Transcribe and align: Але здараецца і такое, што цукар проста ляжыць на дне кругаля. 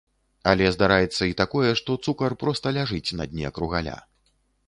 Але 0.51 0.69
здараецца 0.75 1.23
і 1.31 1.35
такое, 1.41 1.71
што 1.81 1.97
цукар 2.07 2.35
проста 2.45 2.73
ляжыць 2.79 3.15
на 3.19 3.27
дне 3.35 3.47
кругаля. 3.59 3.97